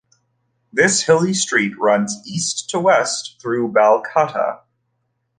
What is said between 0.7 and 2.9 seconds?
This hilly street runs east to